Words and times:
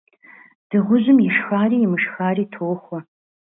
Дыгъужьым 0.69 1.19
ишхари 1.27 1.77
имышхари 1.85 2.45
тохуэ. 2.53 2.99